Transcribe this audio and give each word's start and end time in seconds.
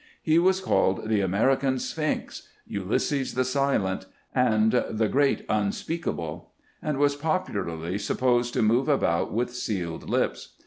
He 0.23 0.39
was 0.39 0.61
called 0.61 1.09
the" 1.09 1.21
American 1.21 1.77
Sphinx," 1.77 2.47
"Ulysses 2.65 3.35
the 3.35 3.45
Silent," 3.45 4.07
and 4.33 4.71
the 4.89 5.07
"Grreat 5.07 5.45
Unspeakable," 5.47 6.49
and 6.81 6.97
was 6.97 7.15
popularly 7.15 7.99
supposed 7.99 8.51
to 8.55 8.63
move 8.63 8.89
about 8.89 9.31
with 9.31 9.53
sealed 9.53 10.09
lips. 10.09 10.55